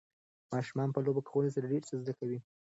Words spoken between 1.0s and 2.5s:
لوبې کولو سره ډېر څه زده کوي.